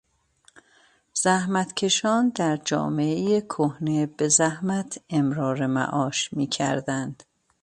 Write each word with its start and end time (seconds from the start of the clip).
زحمتکشان 1.13 2.29
در 2.29 2.57
جامعهٔ 2.57 3.41
کهنه 3.41 4.05
بزحمت 4.05 4.99
امرار 5.09 5.65
معاش 5.67 6.33
میکردند. 6.33 7.23